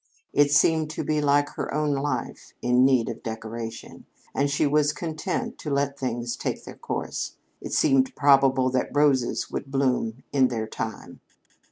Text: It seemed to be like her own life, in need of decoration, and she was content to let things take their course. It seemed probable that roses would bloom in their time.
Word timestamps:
It 0.33 0.51
seemed 0.51 0.89
to 0.97 1.03
be 1.03 1.21
like 1.21 1.49
her 1.49 1.71
own 1.71 1.93
life, 1.93 2.53
in 2.63 2.83
need 2.83 3.07
of 3.07 3.21
decoration, 3.21 4.07
and 4.33 4.49
she 4.49 4.65
was 4.65 4.93
content 4.93 5.59
to 5.59 5.69
let 5.69 5.95
things 5.99 6.35
take 6.35 6.63
their 6.63 6.75
course. 6.75 7.35
It 7.61 7.71
seemed 7.73 8.15
probable 8.15 8.71
that 8.71 8.89
roses 8.97 9.51
would 9.51 9.69
bloom 9.69 10.23
in 10.33 10.47
their 10.47 10.65
time. 10.65 11.19